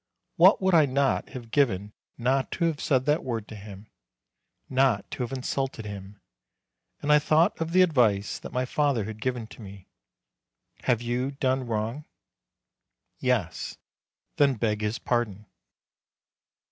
[0.35, 3.85] What would I not have given not to have said that word to him;
[4.67, 6.19] not to have insulted him!
[7.03, 9.89] And I thought of the advice that my father had given to me:
[10.85, 12.05] "Have you done wrong?"
[13.19, 13.77] "Yes."
[14.37, 15.45] "Then beg his pardon."